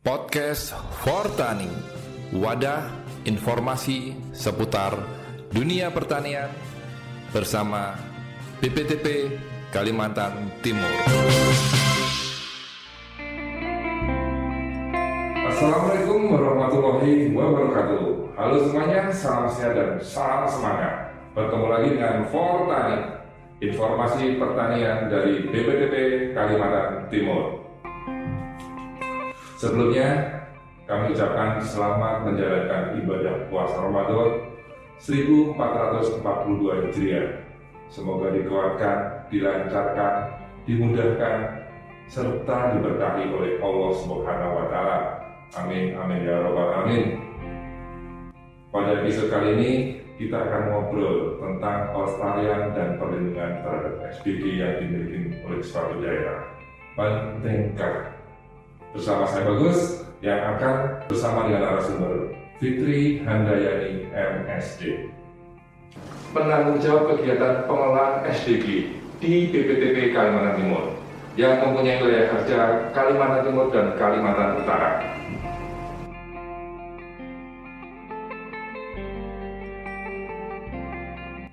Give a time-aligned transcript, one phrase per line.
[0.00, 0.72] Podcast
[1.04, 1.68] for Tani,
[2.32, 2.88] wadah
[3.28, 4.96] informasi seputar
[5.52, 6.48] dunia pertanian
[7.36, 8.00] bersama
[8.64, 9.36] BPTP
[9.68, 10.88] Kalimantan Timur.
[15.52, 18.04] Assalamualaikum warahmatullahi wabarakatuh.
[18.40, 21.12] Halo semuanya, salam sehat dan salam semangat.
[21.36, 23.20] Bertemu lagi dengan For Tani,
[23.60, 25.94] informasi pertanian dari BPTP
[26.32, 27.59] Kalimantan Timur.
[29.60, 30.40] Sebelumnya,
[30.88, 34.56] kami ucapkan selamat menjalankan ibadah puasa Ramadan
[34.96, 37.44] 1442 Hijriah.
[37.92, 40.32] Semoga dikuatkan, dilancarkan,
[40.64, 41.36] dimudahkan,
[42.08, 44.98] serta diberkahi oleh Allah Subhanahu wa taala.
[45.52, 47.20] Amin amin ya rabbal alamin.
[48.72, 49.72] Pada episode kali ini
[50.16, 56.48] kita akan ngobrol tentang pelestarian dan perlindungan terhadap SDG yang dimiliki oleh suatu daerah.
[56.96, 58.19] Pentingkah
[58.90, 65.10] bersama saya Bagus yang akan bersama dengan narasumber Fitri Handayani MSD.
[66.30, 70.84] Penanggung jawab kegiatan pengelolaan SDG di BPTP Kalimantan Timur
[71.38, 72.58] yang mempunyai wilayah kerja
[72.90, 74.90] Kalimantan Timur dan Kalimantan Utara.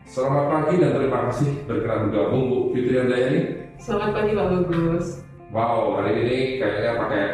[0.09, 3.41] Selamat pagi dan terima kasih berkenan bergabung Bu Fitri Handayani.
[3.77, 5.27] Selamat pagi Pak Bagus.
[5.58, 7.25] Wow, hari ini kayaknya pakai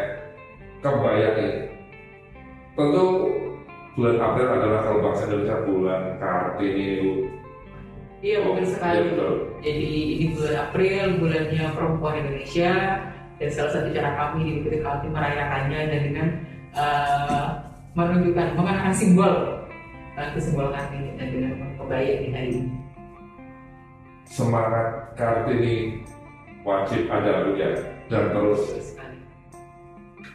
[0.80, 1.54] kebaya nih.
[2.72, 3.06] Tentu
[4.00, 7.12] bulan April adalah kalau bangsa Indonesia bulan Kartini Bu.
[8.24, 8.96] Iya betul sekali.
[8.96, 9.34] Iya, betul.
[9.60, 12.72] Jadi ini bulan April, bulannya perempuan Indonesia
[13.44, 16.28] dan salah satu cara kami di BPT Kaltim merayakannya dan dengan
[16.80, 17.46] eh,
[17.92, 19.34] menunjukkan mengenakan simbol
[20.16, 22.72] uh, simbol Kartini dan dengan kebaya di hari ini.
[24.32, 26.00] Semangat Kartini
[26.64, 28.62] wajib ada Bu ya dan terus.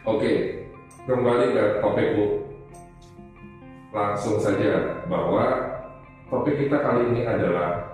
[0.08, 0.64] Oke,
[1.04, 2.26] kembali ke topik Bu.
[3.92, 5.44] Langsung saja bahwa
[6.32, 7.88] topik kita kali ini adalah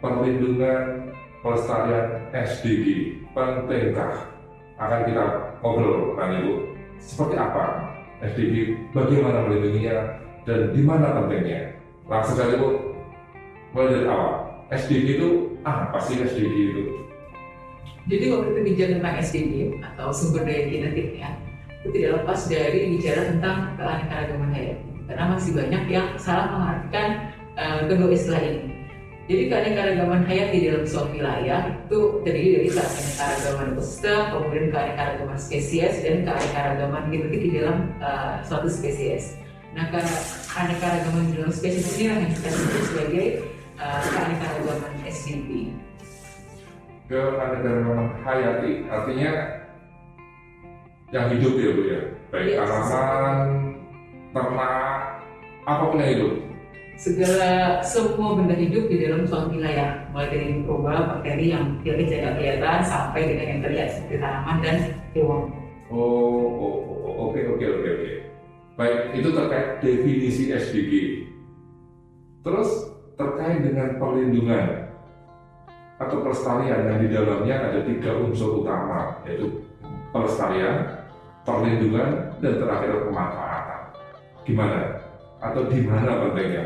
[0.00, 1.12] perlindungan
[1.44, 3.18] pelestarian SDG.
[3.36, 4.32] Pentingkah?
[4.76, 5.24] Akan kita
[5.60, 6.54] ngobrol nanti Bu.
[6.96, 7.92] Seperti apa
[8.24, 8.76] SDG?
[8.96, 10.24] Bagaimana melindunginya?
[10.46, 11.76] Dan di mana pentingnya?
[12.08, 12.96] Langsung saja Bu.
[13.76, 14.32] Mulai dari awal.
[14.72, 15.28] SDG itu
[15.62, 17.05] apa sih SDG itu?
[18.06, 21.30] Jadi waktu kita bicara tentang SDG atau sumber daya genetik ya,
[21.82, 24.86] itu tidak lepas dari bicara tentang keanekaragaman hayati.
[25.06, 27.08] Karena masih banyak yang salah mengartikan
[27.58, 28.62] uh, kedua istilah ini.
[29.26, 36.16] Jadi keanekaragaman hayati dalam suatu wilayah itu terdiri dari keanekaragaman ekosistem, kemudian keanekaragaman spesies dan
[36.22, 39.34] keanekaragaman genetik di dalam uh, suatu spesies.
[39.74, 43.26] Nah, keanekaragaman dalam spesies ini yang kita sebut sebagai
[43.82, 44.94] uh, keanekaragaman
[47.06, 47.38] SDG.
[47.38, 49.30] keanekaragaman hayati artinya
[51.14, 52.00] yang hidup ya bu ya?
[52.34, 53.38] Baik Iya, tanaman
[54.34, 54.98] ternak
[55.62, 56.32] apa pun yang hidup.
[56.96, 60.08] Segala semua benda hidup di dalam suatu wilayah.
[60.10, 64.76] Mulai dari mikroba, bakteri yang tidak tidak kelihatan sampai dengan yang terlihat seperti tanaman dan
[65.14, 65.40] hewan.
[65.86, 68.12] oh, oh, oh, oh, oke oke oke oke.
[68.76, 70.92] Baik itu terkait definisi SDG
[72.46, 72.70] terus
[73.18, 74.85] terkait dengan perlindungan
[75.96, 79.64] atau pelestarian yang di dalamnya ada tiga unsur utama yaitu
[80.12, 81.06] pelestarian
[81.46, 83.80] perlindungan dan terakhir pemanfaatan
[84.44, 84.80] gimana
[85.40, 86.64] atau di mana pentingnya?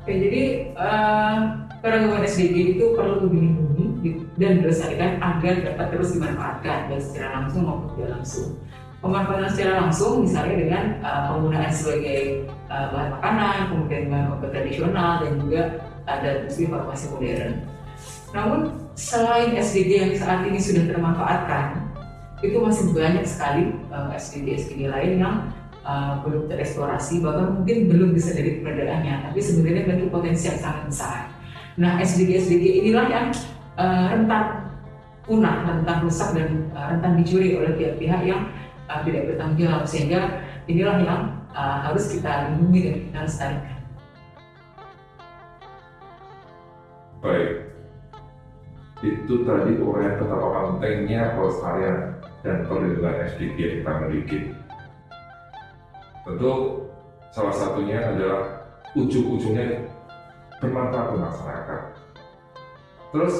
[0.00, 0.42] Oke, jadi
[0.72, 1.36] eh,
[1.84, 7.88] keragaman SDG itu perlu dilindungi dan dilestarikan agar dapat terus dimanfaatkan baik secara langsung maupun
[8.00, 8.48] tidak langsung.
[9.00, 15.12] Pemanfaatan secara langsung misalnya dengan eh, penggunaan sebagai eh, bahan makanan, kemudian bahan obat tradisional
[15.20, 15.62] dan juga
[16.08, 17.52] ada industri farmasi modern.
[18.30, 21.90] Namun selain SDG yang saat ini sudah termanfaatkan,
[22.40, 25.36] itu masih banyak sekali uh, SDG-SDG lain yang
[25.84, 30.82] uh, belum tereksplorasi, bahkan mungkin belum bisa dari keberadaannya, tapi sebenarnya memiliki potensi yang sangat
[30.88, 31.18] besar.
[31.76, 33.26] Nah, SDG-SDG inilah yang
[33.76, 34.72] uh, rentan
[35.26, 38.48] punah, rentan rusak dan uh, rentan dicuri oleh pihak-pihak yang
[38.88, 40.20] uh, tidak bertanggung jawab, sehingga
[40.64, 41.20] inilah yang
[41.52, 43.78] uh, harus kita lindungi dan kita lestarikan.
[47.20, 47.69] Baik.
[49.00, 54.38] Itu tadi uraian betapa pentingnya pelestarian dan perlindungan SDG yang kita miliki.
[56.20, 56.52] Tentu
[57.32, 58.60] salah satunya adalah
[58.92, 59.88] ujung-ujungnya
[60.60, 61.80] bermanfaat untuk masyarakat.
[63.10, 63.36] Terus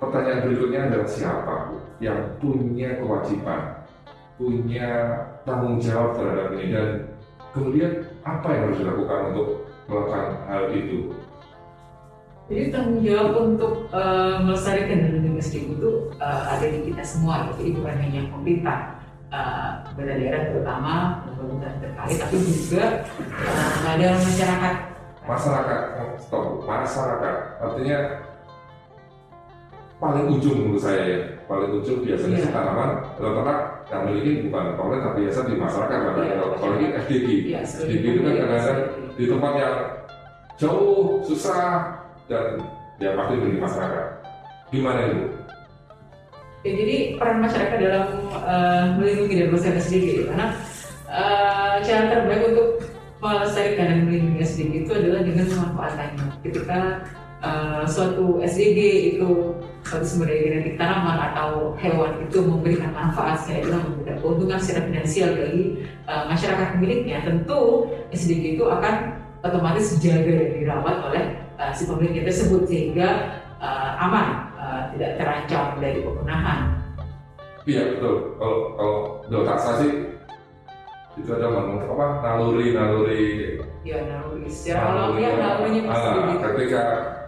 [0.00, 1.56] pertanyaan berikutnya adalah siapa
[2.00, 3.60] yang punya kewajiban,
[4.40, 4.88] punya
[5.44, 6.88] tanggung jawab terhadap ini dan
[7.52, 7.92] kemudian
[8.24, 9.48] apa yang harus dilakukan untuk
[9.86, 11.12] melakukan hal itu?
[12.44, 17.72] Jadi tanggung jawab untuk uh, melestarikan dan SDG itu uh, ada di kita semua, jadi
[17.72, 18.78] bukan hanya pemerintah,
[19.32, 22.84] uh, daerah terutama pemerintahan terkait, tapi juga
[23.32, 24.74] uh, dalam masyarakat.
[25.24, 25.80] Masyarakat,
[26.20, 27.34] stop, masyarakat.
[27.64, 27.98] Artinya
[29.96, 32.52] paling ujung menurut saya ya, paling ujung biasanya yeah.
[32.52, 37.28] tanaman ternak yang memiliki bukan pemerintah biasa di masyarakat, yeah, kalau ini FDG.
[37.48, 38.80] Yeah, FDG itu kan kadang-kadang
[39.16, 39.76] di tempat yang
[40.60, 42.62] jauh, susah, dan
[43.02, 44.06] ya pasti bagi masyarakat.
[44.72, 45.24] Gimana itu?
[46.64, 48.08] Ya, jadi peran masyarakat dalam
[48.40, 50.46] uh, melindungi dan melestarikan SDG karena
[51.12, 52.68] uh, cara terbaik untuk
[53.20, 56.26] melestarikan dan melindungi SDG itu adalah dengan memanfaatkannya.
[56.40, 56.80] Ketika
[57.44, 58.80] uh, suatu SDG
[59.12, 59.52] itu
[59.84, 64.80] suatu sumber daya genetik tanaman atau hewan itu memberikan manfaat secara jelas memberikan keuntungan secara
[64.88, 65.64] finansial bagi
[66.08, 67.60] uh, masyarakat pemiliknya, tentu
[68.08, 74.26] SDG itu akan otomatis dijaga dan dirawat oleh uh, si pemiliknya tersebut sehingga uh, aman,
[74.58, 76.74] uh, tidak terancam dari pemunahan.
[77.64, 78.36] Iya betul.
[78.36, 79.92] Kalau kalau menurut saya sih
[81.14, 83.24] itu ada apa naluri naluri.
[83.86, 84.50] Iya naluri.
[84.50, 86.44] Secara alam ya nalurinya pasti ah, begitu.
[86.44, 86.80] Ketika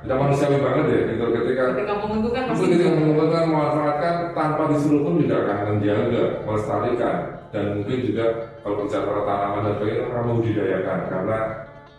[0.05, 5.15] kita manusiawi banget ya, gitu ketika ketika menguntungkan pasti ketika menguntungkan memanfaatkan tanpa disuruh pun
[5.19, 7.17] juga akan menjaga, melestarikan
[7.51, 8.27] dan mungkin juga
[8.61, 11.39] kalau bicara tanaman dan sebagainya akan membudidayakan karena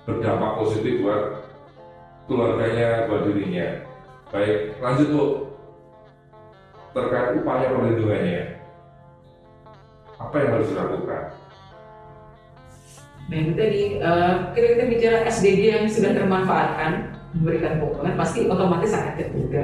[0.08, 1.22] berdampak positif buat
[2.28, 3.88] keluarganya, buat dirinya.
[4.30, 5.26] Baik, lanjut Bu.
[6.92, 8.58] Terkait upaya perlindungannya,
[10.18, 11.24] apa yang harus dilakukan?
[13.28, 18.96] Nah itu tadi, uh, kita, kita bicara SDG yang sudah termanfaatkan, memberikan keuntungan, pasti otomatis
[18.96, 19.64] akan terjaga.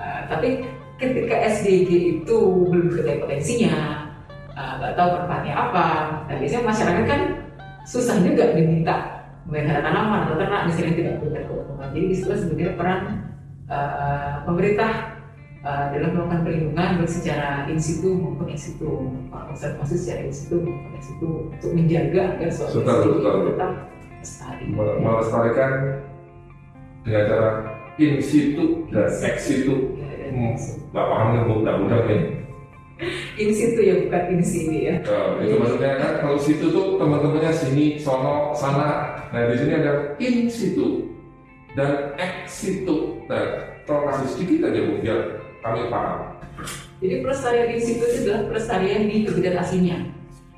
[0.00, 0.66] Uh, tapi
[0.98, 1.90] ketika SDG
[2.20, 2.36] itu
[2.68, 4.08] belum ketahui potensinya,
[4.56, 5.86] eh, nggak uh, tahu manfaatnya apa,
[6.26, 7.20] nah biasanya masyarakat kan
[7.84, 9.13] susah juga diminta
[9.44, 11.88] memelihara tanaman atau ternak misalnya tidak punya keuntungan.
[11.92, 13.00] Jadi di situlah sebenarnya peran
[13.68, 14.92] uh, pemerintah
[15.60, 18.90] uh, dalam melakukan perlindungan baik secara in situ maupun in situ,
[19.28, 23.18] konservasi secara in situ maupun in situ untuk menjaga agar suatu itu
[23.52, 23.72] tetap
[24.20, 24.64] lestari.
[24.72, 25.72] Melestarikan
[27.04, 27.48] dengan cara
[28.00, 29.74] in situ dan ex situ.
[30.00, 30.56] Ya, hmm,
[30.94, 32.44] Gak paham nih bu, mudah ini
[33.34, 34.94] in situ ya bukan in sini ya.
[35.10, 39.13] Oh, itu maksudnya kan kalau situ tuh teman-temannya sini, sono, sana.
[39.34, 41.10] Nah di sini ada in situ
[41.74, 43.18] dan ex situ.
[43.26, 45.18] Nah, tolong kasih sedikit aja bu biar
[45.58, 46.38] kami paham.
[47.02, 49.98] Jadi pelestarian in situ itu adalah pelestarian di habitat aslinya.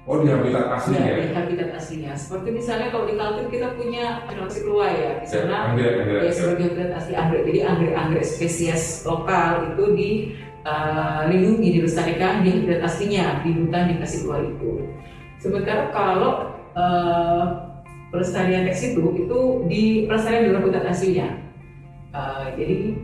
[0.05, 1.08] Oh di habitat aslinya?
[1.08, 2.12] Ya, di habitat aslinya.
[2.20, 6.20] Seperti misalnya kalau di Kaltim kita punya generasi keluar ya, di sana ya, anggrek, anggrek,
[6.20, 7.43] ya sebagai habitat asli anggrek.
[7.49, 10.11] Jadi anggrek-anggrek spesies lokal itu di
[10.69, 14.72] uh, lindungi, dilestarikan di habitat aslinya di hutan dikasih keluar itu.
[15.40, 17.66] Sementara kalau uh,
[18.11, 21.29] pelestarian teks itu itu di pelestarian di habitat aslinya.
[22.17, 22.97] Uh, jadi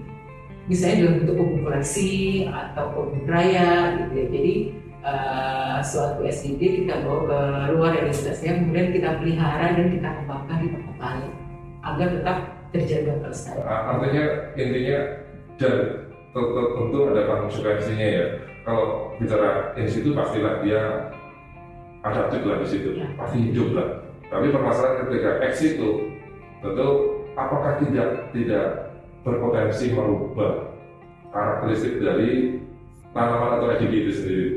[0.70, 2.10] misalnya dalam bentuk kebun koleksi
[2.48, 4.26] atau kebun raya gitu ya.
[4.30, 4.54] Jadi
[5.02, 7.40] uh, suatu SDG kita bawa ke
[7.74, 11.30] luar dari habitatnya, kemudian kita pelihara dan kita kembangkan di tempat lain
[11.82, 12.36] agar tetap
[12.72, 13.66] terjaga pelestarian.
[13.66, 14.24] Artinya
[14.56, 15.00] intinya
[15.60, 15.74] dan
[16.32, 18.26] tentu ada konsekuensinya ya.
[18.62, 21.10] Kalau bicara in situ pastilah dia
[22.06, 23.10] adaptif lah di situ, ya.
[23.18, 23.88] pasti hidup lah.
[24.32, 26.08] Tapi permasalahan ketika X itu
[26.64, 26.88] tentu
[27.36, 30.72] apakah tidak tidak berpotensi merubah
[31.28, 32.56] karakteristik dari
[33.12, 34.48] tanaman atau EDG itu sendiri?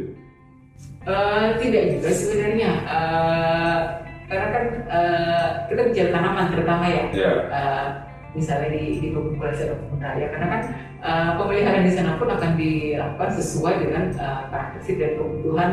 [1.04, 2.72] Uh, tidak juga sebenarnya.
[2.88, 3.80] Uh,
[4.26, 7.04] karena kan uh, kita bicara tanaman terutama ya.
[7.11, 7.38] Yeah.
[7.52, 7.88] Uh,
[8.35, 10.61] misalnya di di populasi atau raya karena kan
[10.99, 15.69] uh, pemeliharaan di sana pun akan dilakukan sesuai dengan uh, karakteristik dan kebutuhan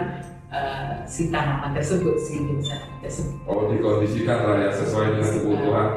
[0.52, 3.35] uh, si tanaman tersebut si tanaman tersebut.
[3.49, 5.88] Oh dikondisikan lah ya sesuai dengan kebutuhan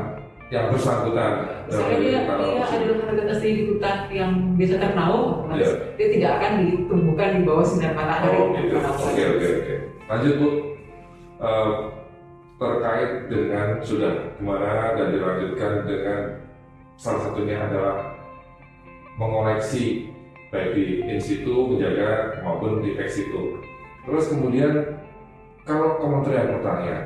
[0.53, 1.31] yang bersangkutan.
[1.65, 5.74] Misalnya dia, dia adalah habitat asli di hutan yang biasa ternaung, yeah.
[5.97, 8.38] dia tidak akan ditumbuhkan di bawah sinar matahari.
[8.38, 8.77] Oh gitu.
[8.77, 9.75] Oke oke oke.
[10.05, 10.50] Lanjut bu.
[11.35, 11.71] Uh,
[12.55, 16.21] terkait dengan sudah gimana dan dilanjutkan dengan
[16.95, 18.15] salah satunya adalah
[19.19, 20.15] mengoleksi
[20.47, 23.59] baik di in situ menjaga maupun di ex situ.
[24.05, 24.74] Terus kemudian
[25.65, 27.01] kalau Kementerian Pertanian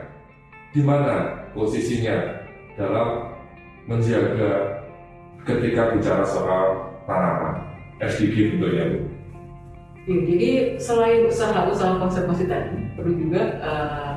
[0.76, 2.44] di mana posisinya
[2.76, 3.34] dalam
[3.88, 4.84] menjaga
[5.48, 7.64] ketika bicara soal tanaman
[8.04, 9.00] SDG tentunya Bu?
[10.10, 10.50] Ya, jadi
[10.82, 14.14] selain usaha-usaha konservasi tadi perlu juga uh,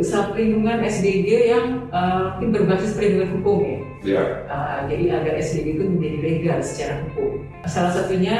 [0.00, 3.78] usaha perlindungan SDG yang uh, berbasis perlindungan hukum ya.
[4.00, 4.26] Yeah.
[4.48, 7.44] Uh, jadi agar SDG itu menjadi legal secara hukum.
[7.68, 8.38] Salah satunya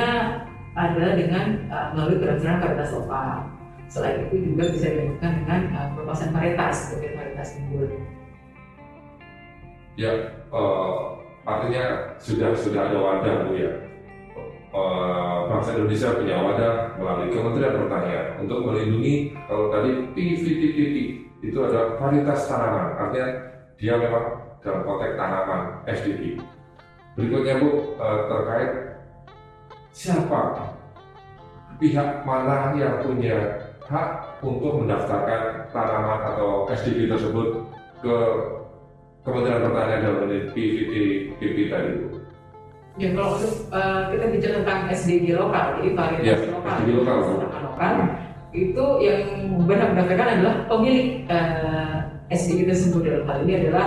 [0.74, 3.59] adalah dengan uh, melalui peraturan varietas lokal.
[3.90, 7.90] Selain itu juga bisa dilakukan dengan uh, pelepasan varietas sebagai varietas unggul.
[9.98, 10.12] Ya,
[10.54, 13.72] uh, artinya sudah sudah ada wadah bu ya
[14.70, 20.94] eh, bangsa Indonesia punya wadah melalui Kementerian Pertanian untuk melindungi kalau tadi PVTPP
[21.42, 23.28] itu adalah varietas tanaman, artinya
[23.80, 24.24] dia memang
[24.62, 26.38] dalam konteks tanaman SDG.
[27.18, 28.70] Berikutnya Bu terkait
[29.90, 30.70] siapa
[31.80, 37.66] pihak mana yang punya hak untuk mendaftarkan tanaman atau SDG tersebut
[37.98, 38.16] ke
[39.26, 42.06] Kementerian Pertanian dalam ini PVTPP tadi Bu.
[42.96, 47.16] Ya kalau untuk eh, kita bicara tentang SDG lokal, jadi varietas Ya, lokal, SDG lokal.
[47.20, 47.94] tanaman lokal,
[48.54, 49.22] itu yang
[49.66, 51.98] benar mendaftarkan adalah pemilik eh,
[52.30, 53.86] SDG tersebut dalam hal ini adalah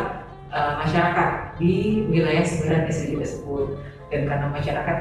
[0.51, 1.73] eh, masyarakat di
[2.11, 3.65] wilayah sebaran SDG tersebut
[4.11, 4.97] dan karena masyarakat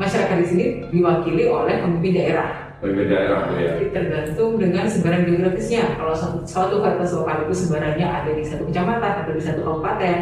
[0.00, 3.76] masyarakat di sini diwakili oleh pemimpin daerah Daerah Bu ya.
[3.76, 6.00] Jadi tergantung dengan sebaran geografisnya.
[6.00, 10.16] Kalau suatu, suatu varietas lokal itu sebarannya ada di satu kecamatan atau di satu kabupaten,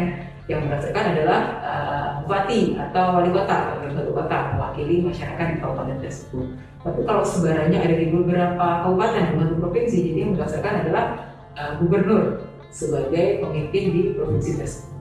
[0.49, 5.97] yang merasakan adalah uh, bupati atau wali kota dalam satu kota mewakili masyarakat di kabupaten
[6.01, 6.45] tersebut.
[6.81, 11.05] Tapi kalau sebarannya ada di beberapa kabupaten satu provinsi, jadi yang merasakan adalah
[11.53, 12.41] uh, gubernur
[12.73, 14.99] sebagai pemimpin di provinsi tersebut.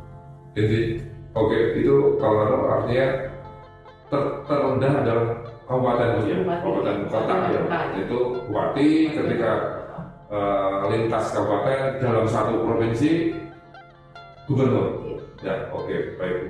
[0.53, 0.81] Jadi
[1.33, 3.09] oke itu kalau artinya
[4.13, 5.27] ter, terendah adalah
[5.69, 7.61] kabupaten Bu ya, kabupaten kota ya.
[8.01, 9.53] Itu bupati ketika
[10.33, 13.37] eh, lintas kabupaten dalam satu provinsi
[14.49, 14.87] gubernur.
[15.05, 15.17] Iya.
[15.45, 16.49] Ya, oke, baik Bu.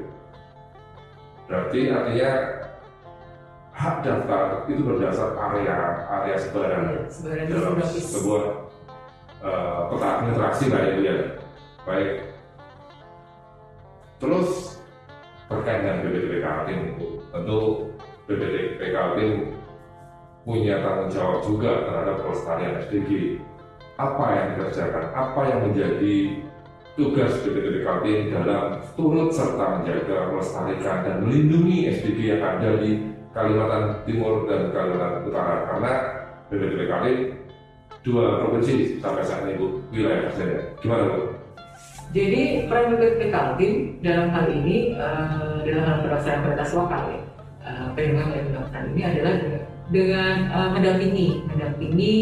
[1.50, 2.30] Berarti artinya
[3.74, 8.06] hak daftar itu berdasar area area sebaran Sebaran dalam geografis.
[8.14, 8.42] sebuah
[9.42, 11.16] eh, peta administrasi lah itu ya.
[11.82, 12.10] Baik.
[14.18, 14.76] Terus
[15.48, 17.58] terkait dengan BPDP Kaltim itu tentu
[18.28, 19.56] BPDP Kaltim
[20.44, 23.40] punya tanggung jawab juga terhadap pelestarian SDG.
[23.96, 25.04] Apa yang dikerjakan?
[25.16, 26.16] Apa yang menjadi
[26.94, 34.04] tugas BPDP Kaltim dalam turut serta menjaga, melestarikan dan melindungi SDG yang ada di Kalimantan
[34.04, 35.92] Timur dan Kalimantan Utara karena
[36.52, 37.18] BPDP Kaltim
[38.04, 40.60] dua provinsi sampai saat ini Bu wilayah saja.
[40.84, 41.20] Gimana Bu?
[42.12, 47.17] Jadi peran BPP Kaltim dalam hal ini eh, dalam hal prioritas lokal ya,
[47.68, 49.34] eh, perlindungan oleh undang ini adalah
[49.88, 52.14] dengan, eh, mendampingi mendampingi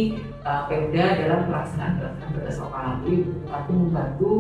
[0.43, 2.87] eh, Pemda dalam pelaksanaan pelaksanaan prioritas lokal.
[3.07, 3.17] Jadi
[3.51, 4.33] aku membantu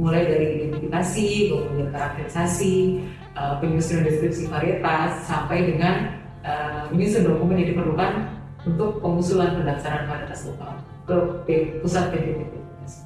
[0.00, 2.76] mulai dari identifikasi, kemudian karakterisasi,
[3.34, 5.94] eh, penyusunan deskripsi varietas sampai dengan
[6.42, 8.12] eh, menyusun dokumen yang diperlukan
[8.66, 10.74] untuk pengusulan pendaftaran varietas lokal
[11.06, 11.18] ke
[11.82, 12.52] pusat PPPP.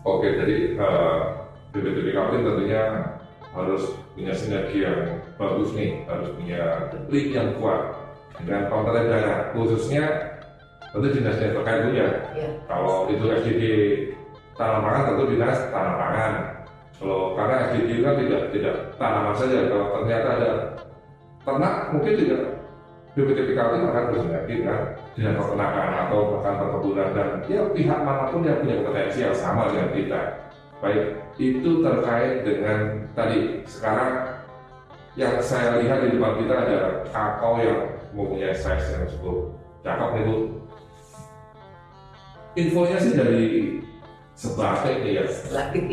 [0.04, 1.20] Oke, jadi eh,
[1.76, 2.82] BPDP Kaltim tentunya
[3.56, 7.96] harus punya sinergi yang bagus nih, harus punya link yang kuat
[8.36, 10.04] dengan pemerintah daerah, khususnya
[10.92, 12.08] tentu dinas-dinas terkait Bu ya.
[12.36, 12.48] Ya.
[12.68, 13.64] Kalau itu SDG
[14.56, 16.32] tanam pangan tentu dinas tanam pangan.
[16.96, 20.50] Kalau karena SDG kan tidak tidak tanaman saja, kalau ternyata ada
[21.44, 22.38] ternak mungkin juga
[23.16, 24.80] BPDP Kaltim akan bersinergi dengan
[25.16, 29.72] dinas peternakan atau bahkan perkebunan dan ya pihak mana pun yang punya kompetensi yang sama
[29.72, 30.20] dengan kita.
[30.84, 31.04] Baik,
[31.36, 34.40] itu terkait dengan tadi sekarang
[35.16, 36.78] yang saya lihat di depan kita ada
[37.12, 37.80] kakao yang
[38.12, 39.52] mempunyai size yang cukup
[39.84, 40.36] cakep nih Bu.
[42.56, 43.44] Infonya sih dari
[44.36, 45.24] sebatik nih ya.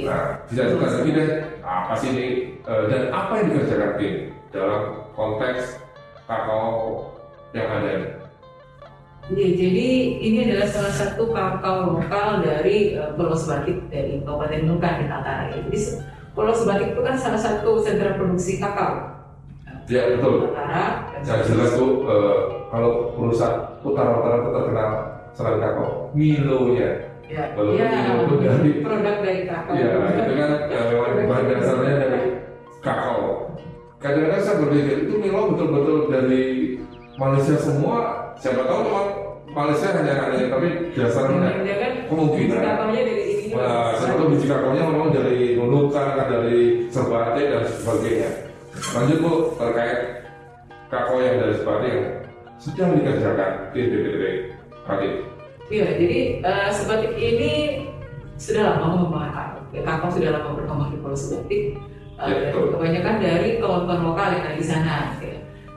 [0.04, 0.08] Ya.
[0.08, 1.30] Nah, dijelaskan lagi deh
[1.64, 2.28] apa sih ini
[2.64, 4.16] eh, dan apa yang dikerjakan tim
[4.52, 4.82] dalam
[5.16, 5.80] konteks
[6.28, 7.12] kakao
[7.52, 8.13] yang ada
[9.26, 9.36] ini.
[9.36, 9.88] Ya, jadi
[10.20, 15.44] ini adalah salah satu kakao lokal dari eh, Pulau Sebatik dari Kabupaten Nukan di Kaltara.
[15.48, 15.58] Ya.
[15.62, 15.78] Jadi
[16.32, 19.24] Pulau Sebatik itu kan salah satu sentra produksi kakao.
[19.88, 20.50] Ya betul.
[20.50, 20.86] Kaltara.
[21.14, 22.38] dan- Saya jelas tuh eh,
[22.68, 24.92] kalau perusahaan utara-utara itu terkenal
[25.32, 26.92] selain kakao, Milo-nya.
[27.24, 29.74] Ya, Walaupun ya, ini itu dari- produk dari kakao.
[29.74, 29.90] Iya,
[30.20, 32.22] itu kan eh, memang bahan dasarnya dari
[32.80, 33.22] kakao.
[33.98, 36.44] Kadang-kadang saya berpikir itu Milo betul-betul dari
[37.16, 38.23] Malaysia semua.
[38.38, 39.08] Siapa tahu memang
[39.54, 42.62] Malaysia hanya hanya tapi dasarnya Ya kan, kemungkinan.
[43.54, 46.60] Nah, siapa tahu biji kakaonya memang dari Nunukan, dari
[46.90, 48.30] Serbate dan sebagainya.
[48.98, 50.00] Lanjut Bu terkait
[50.90, 52.02] kakao yang dari Serbate yang
[52.58, 54.24] sedang dikerjakan di BPDP
[54.84, 55.14] Kadin.
[55.70, 57.52] Iya, jadi eh, Sebatik ini
[58.36, 59.86] sudah lama mengembangkan kakao.
[59.86, 61.64] Kakao sudah lama berkembang di Pulau Sebatik.
[62.14, 65.18] Eh, Ya, kebanyakan dari kawan-kawan lokal yang ada di sana.
[65.20, 65.34] ya.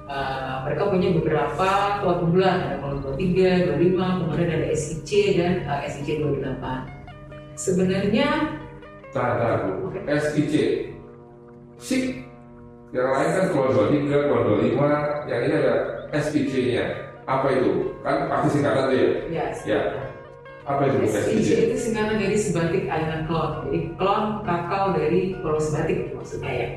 [0.07, 5.91] Eh, mereka punya beberapa kelompok unggulan, ada kelompok 3, 25, kemudian ada SIC dan eh,
[5.91, 7.59] SIC 28.
[7.59, 8.29] Sebenarnya
[9.11, 9.71] Tahan, tahan Bu.
[9.91, 9.99] Oke.
[10.07, 10.55] SIC.
[11.83, 12.05] SIC.
[12.95, 15.27] Yang lain kan keluar 23, keluar 25.
[15.27, 15.75] Yang ini ada
[16.15, 16.85] SIC-nya.
[17.27, 17.73] Apa itu?
[18.07, 19.09] Kan pasti singkatan tuh ya.
[19.27, 19.81] ya, Ya.
[20.67, 21.59] Apa itu SIC SIC?
[21.67, 23.55] itu singkatan dari Sebatik Island Clone.
[23.67, 26.69] Jadi clone kakao dari Pulau Sebatik maksudnya ya.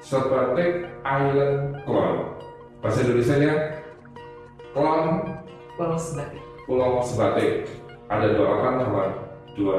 [0.00, 2.40] Sebatik Island Clone.
[2.80, 3.52] Bahasa Indonesia nya
[4.72, 5.36] Klon
[5.76, 7.68] Pulau Sebatik, Pulau Sebatik.
[8.08, 9.04] Ada 28 sama
[9.54, 9.78] dua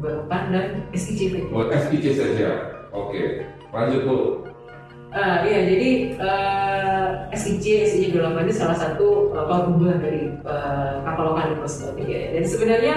[0.00, 0.66] Balapan dan
[0.96, 1.52] SICP.
[1.52, 2.50] buat SIC saja.
[2.90, 4.18] Oke, lanjut Bu.
[5.10, 11.52] Eh, iya, jadi eh, SIC, SIC 28 ini salah satu uh, dari eh, kapal lokal
[11.52, 12.22] di Pulau Sebatik ya.
[12.38, 12.94] Dan sebenarnya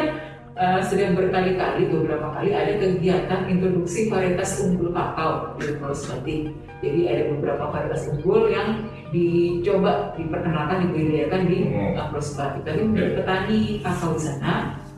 [0.54, 6.54] eh, sudah berkali-kali, beberapa kali ada kegiatan introduksi varietas unggul kakao di Pulau Sebatik.
[6.84, 11.58] Jadi ada beberapa varietas unggul yang dicoba diperkenalkan, dibudidayakan di
[11.96, 12.62] uh, Sebatik.
[12.68, 14.54] Tapi menurut petani kakao di sana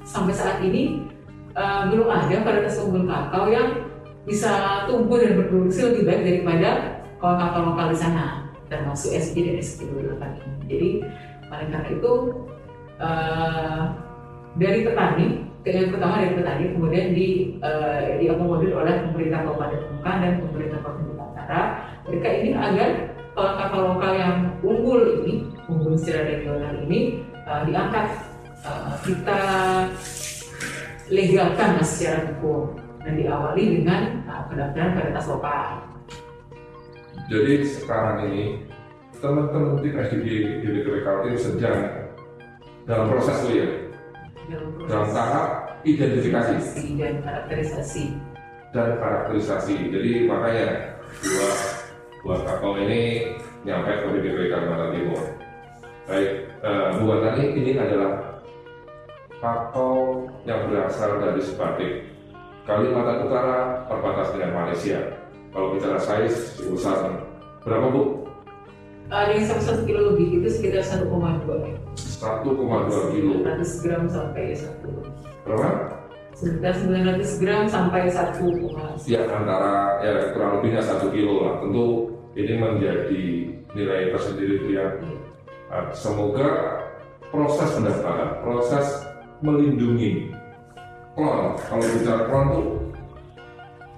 [0.05, 1.05] sampai saat ini
[1.55, 3.69] eh, belum ada varietas unggul kakao yang
[4.25, 6.69] bisa tumbuh dan berproduksi lebih baik daripada
[7.21, 10.57] kakao lokal di sana termasuk SG dan SG 28 ini.
[10.65, 10.89] Jadi
[11.45, 12.13] oleh karena itu
[12.97, 13.81] eh,
[14.55, 15.27] dari petani
[15.65, 21.11] yang pertama dari petani kemudian di eh, diakomodir oleh pemerintah Kabupaten Bungkang dan pemerintah Provinsi
[21.17, 21.61] Utara
[22.05, 22.89] mereka ini agar
[23.35, 28.07] kakao lokal yang unggul ini unggul secara regional ini eh, diangkat.
[28.65, 29.41] Eh, kita
[31.09, 32.73] legalkan secara hukum
[33.05, 35.65] dan diawali dengan uh, pendaftaran varietas lokal.
[37.29, 38.65] Jadi sekarang ini
[39.21, 40.27] teman-teman tim SDG
[40.61, 41.79] di BPK Kaltim sedang
[42.85, 43.67] dalam proses itu ya,
[44.85, 45.47] dalam tahap
[45.85, 46.57] identifikasi
[46.97, 48.05] dan karakterisasi.
[48.75, 49.75] dan karakterisasi.
[49.87, 50.67] Jadi makanya
[51.23, 51.49] dua
[52.25, 53.31] buah kakao ini
[53.63, 55.21] nyampe ke BPK Kalimantan Timur.
[56.05, 58.41] Baik, eh, Bu Watani ini adalah
[59.39, 61.93] kakao yang berasal dari Sebatik
[62.65, 64.99] Kalimantan Utara perbatasan dengan Malaysia.
[65.55, 67.15] Kalau bicara size besar
[67.63, 68.27] berapa Bu?
[69.07, 71.07] Ada yang satu kilo lebih itu sekitar 1,2
[71.61, 71.84] ya.
[71.95, 73.33] 1,2 kilo.
[73.41, 74.83] 900 gram sampai 1
[75.45, 75.69] Berapa?
[76.35, 81.53] sekitar 900 gram sampai 1, Ya antara ya kurang lebihnya satu kilo lah.
[81.63, 83.23] Tentu ini menjadi
[83.71, 84.99] nilai tersendiri ya.
[85.71, 86.47] Nah, semoga
[87.31, 88.87] proses pendaftaran, proses
[89.39, 90.35] melindungi
[91.15, 91.55] klon.
[91.71, 92.67] Kalau bicara klon tuh,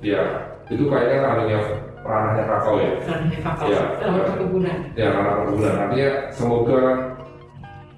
[0.05, 0.21] ya
[0.69, 1.60] itu kayaknya ranahnya
[2.05, 2.91] ranahnya kakao ya.
[3.01, 3.81] ranahnya kakao Iya.
[3.97, 4.77] dalam perkebunan.
[4.93, 5.73] Ya ranah perkebunan.
[5.73, 6.79] Artinya semoga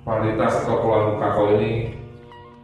[0.09, 1.93] kualitas atau klon kakao ini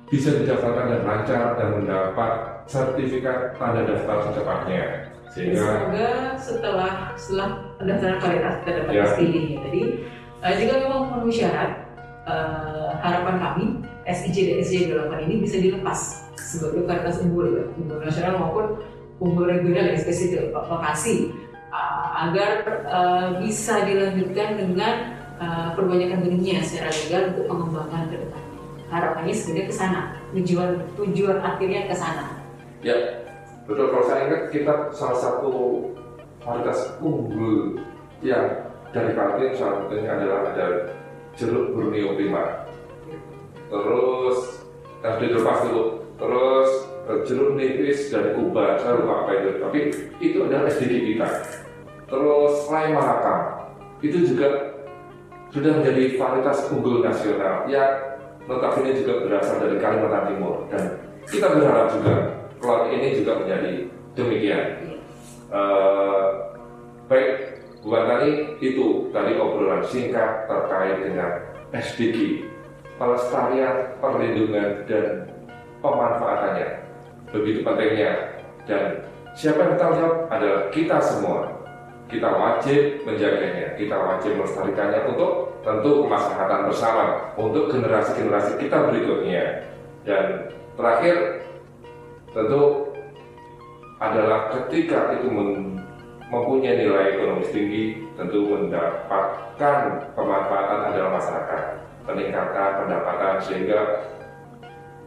[0.10, 2.32] bisa didaftarkan dan lancar dan mendapat
[2.66, 4.84] sertifikat tanda daftar secepatnya.
[5.30, 6.10] Sehingga Semoga
[6.42, 9.04] setelah setelah pendaftaran varietas kita dapat Ya.
[9.14, 9.82] STD-nya tadi,
[10.42, 11.70] eh, jika memang memenuhi syarat,
[12.26, 13.66] eh, harapan kami
[14.06, 16.00] SIJ dan SJ 8 ini bisa dilepas
[16.38, 18.66] sebagai varietas unggul, ya, unggul nasional maupun
[19.22, 21.30] unggul regional yang spesifik lo- lokasi
[21.70, 22.50] eh, agar
[22.86, 24.94] eh, bisa dilanjutkan dengan
[25.39, 28.43] eh, perbanyakan benihnya secara legal untuk pengembangan ke depan.
[28.86, 32.26] Harapannya sebenarnya ke sana, tujuan tujuan akhirnya ke sana.
[32.86, 32.95] Ya,
[33.65, 33.89] betul.
[33.89, 35.52] Kalau saya ingat kita salah satu
[36.45, 37.82] varietas unggul
[38.21, 38.45] yang
[38.93, 40.65] dari Kaltim salah satunya adalah ada
[41.36, 42.69] jeruk Borneo Prima.
[43.67, 44.38] Terus
[45.02, 45.84] harus dilepas dulu.
[46.15, 46.69] Terus
[47.12, 49.50] eh, jeruk nipis dari Kuba, saya lupa apa itu.
[49.60, 49.80] Tapi
[50.21, 51.28] itu adalah SDG kita.
[52.06, 53.39] Terus Lai Mahakam
[54.06, 54.75] itu juga
[55.56, 57.96] sudah menjadi varietas unggul nasional yang
[58.44, 60.84] notabene juga berasal dari Kalimantan Timur dan
[61.24, 62.13] kita berharap juga
[62.60, 63.88] klon ini juga menjadi
[64.20, 64.65] demikian.
[65.56, 66.28] Eh,
[67.08, 67.30] baik,
[67.88, 71.30] bukan tadi itu tadi obrolan singkat terkait dengan
[71.72, 72.44] SDG,
[73.00, 75.32] pelestarian, perlindungan dan
[75.80, 76.84] pemanfaatannya
[77.32, 78.12] begitu pentingnya
[78.68, 81.39] dan siapa yang bertanggung jawab adalah kita semua.
[82.06, 89.65] Kita wajib menjaganya, kita wajib melestarikannya untuk tentu kemaslahatan bersama untuk generasi-generasi kita berikutnya.
[90.06, 91.41] Dan terakhir
[92.30, 92.93] tentu
[93.97, 95.28] adalah ketika itu
[96.30, 99.78] mempunyai nilai ekonomis tinggi tentu mendapatkan
[100.13, 101.62] pemanfaatan adalah masyarakat
[102.06, 103.80] peningkatan pendapatan sehingga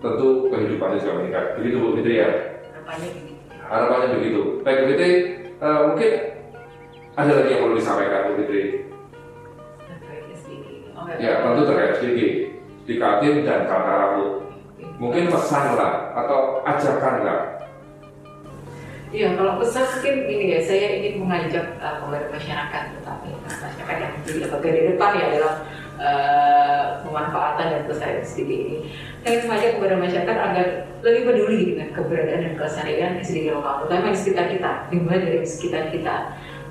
[0.03, 2.31] tentu kehidupannya juga meningkat begitu Bu Fitri ya
[2.75, 3.43] Harapannya begitu.
[3.67, 5.11] harapannya begitu baik Bu Fitri
[5.59, 6.11] eh, mungkin
[7.19, 8.63] ada lagi yang perlu disampaikan Bu Fitri.
[11.17, 12.31] Ya tentu terkait sedikit
[12.85, 14.25] di Kaltim dan Kaltara Bu
[15.01, 17.41] mungkin pesan lah atau ajakan lah
[19.09, 24.13] Iya, kalau pesan mungkin ini ya, saya ingin mengajak uh, kepada masyarakat, tetapi masyarakat yang
[24.21, 25.55] menjadi bagian di depan ya dalam
[25.97, 28.77] uh, pemanfaatan dan pelestarian SDG ini.
[29.25, 30.67] Saya mengajak kepada masyarakat agar
[31.01, 35.83] lebih peduli dengan keberadaan dan kelestarian SDG lokal, terutama di sekitar kita, dimulai dari sekitar
[35.89, 36.17] kita.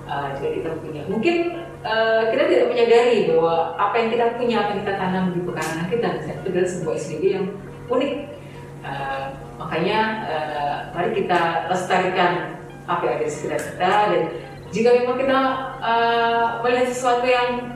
[0.06, 1.38] Uh, jika kita punya, mungkin
[1.88, 5.88] uh, kita tidak menyadari bahwa apa yang kita punya, apa yang kita tanam di pekarangan
[5.88, 7.48] kita, itu adalah sebuah SDG yang
[7.88, 8.14] unik.
[8.84, 9.26] Uh,
[9.58, 12.32] makanya uh, mari kita lestarikan
[12.88, 14.22] apa yang ada di sekitar kita dan
[14.72, 15.40] jika memang kita
[15.80, 17.76] uh, melihat sesuatu yang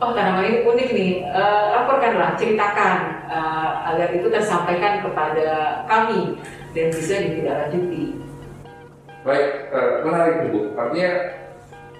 [0.00, 6.36] oh tanaman ini unik nih, uh, laporkanlah, ceritakan uh, agar itu tersampaikan kepada kami
[6.76, 8.04] dan bisa ditindaklanjuti.
[9.24, 10.76] Baik, uh, menarik Bu.
[10.76, 11.10] Artinya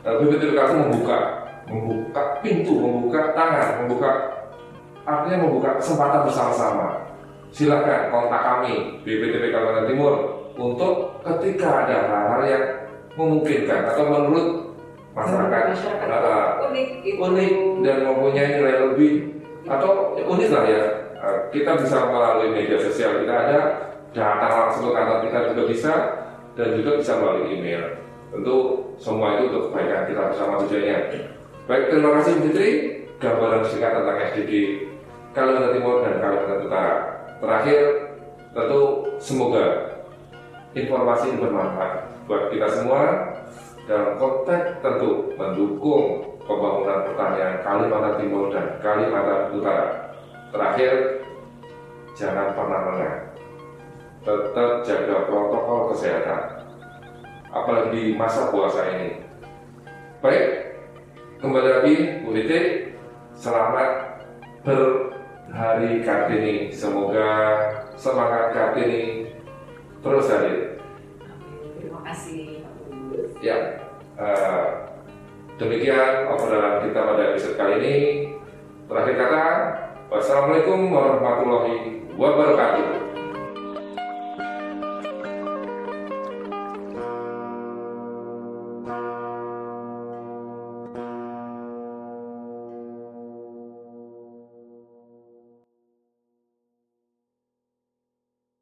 [0.05, 4.11] uh, BPTPKS membuka, membuka pintu, membuka tangan, membuka
[5.07, 6.89] artinya membuka kesempatan bersama-sama.
[7.55, 10.15] Silakan kontak kami BPTP Kalimantan Timur
[10.59, 12.65] untuk ketika ada hal-hal yang
[13.17, 14.67] memungkinkan atau menurut
[15.17, 17.17] masyarakat, masyarakat uh, unik, gitu.
[17.25, 19.13] unik dan mempunyai nilai lebih
[19.65, 20.83] atau ya, unik lah ya
[21.17, 23.59] uh, kita bisa melalui media sosial kita ada
[24.13, 25.93] datang langsung ke kantor kita juga bisa
[26.57, 27.83] dan juga bisa melalui email
[28.29, 28.57] tentu
[29.01, 30.97] semua itu untuk kebaikan kita bersama tujuannya
[31.67, 32.71] baik terima kasih Fitri
[33.19, 34.53] gambaran singkat tentang SDG
[35.35, 36.95] Kalimantan Timur dan Kalimantan Utara
[37.43, 37.81] terakhir
[38.55, 38.83] tentu
[39.19, 39.65] semoga
[40.73, 41.93] informasi ini bermanfaat
[42.27, 43.03] buat kita semua
[43.87, 49.87] dalam konteks tentu mendukung pembangunan pertanian Kalimantan Timur dan Kalimantan Utara.
[50.51, 50.93] Terakhir,
[52.19, 53.15] jangan pernah lengah.
[54.27, 56.43] Tetap jaga protokol kesehatan.
[57.55, 59.23] Apalagi di masa puasa ini.
[60.19, 60.66] Baik,
[61.47, 62.99] kembali lagi Bu Titik,
[63.39, 64.19] selamat
[64.67, 66.75] berhari Kartini.
[66.75, 67.31] Semoga
[67.95, 69.31] semangat Kartini
[70.03, 70.83] terus hadir
[72.03, 72.67] kasih
[73.39, 73.79] Ya,
[74.19, 74.91] uh,
[75.55, 77.97] demikian obrolan kita pada episode kali ini.
[78.91, 79.45] Terakhir kata,
[80.11, 83.06] wassalamualaikum warahmatullahi wabarakatuh.